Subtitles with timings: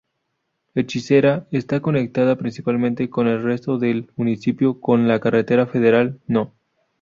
[0.73, 6.55] Hechicera está conectada principalmente con el resto del municipio con la carretera federal No.